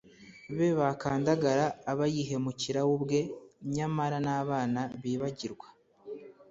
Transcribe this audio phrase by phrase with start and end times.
[0.55, 3.19] be bakandagara, aba yihemukira we bwe.
[3.75, 5.67] nyamara n'abana bibagirwa